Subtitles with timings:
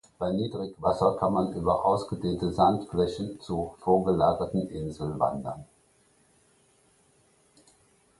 [0.17, 5.63] Bei Niedrigwasser kann man über ausgedehnte Sandflächen zu vorgelagerten Inseln wandern.